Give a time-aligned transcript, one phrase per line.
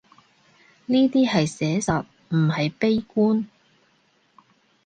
[0.87, 3.45] 呢啲係寫實，唔係悲觀